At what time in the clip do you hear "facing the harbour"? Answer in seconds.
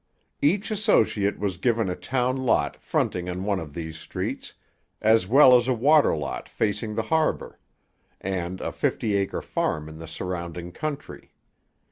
6.49-7.59